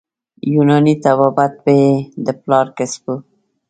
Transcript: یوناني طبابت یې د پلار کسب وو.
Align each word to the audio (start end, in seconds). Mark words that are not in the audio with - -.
یوناني 0.53 0.93
طبابت 1.03 1.55
یې 1.79 1.85
د 2.25 2.27
پلار 2.41 2.65
کسب 2.77 3.03
وو. 3.07 3.15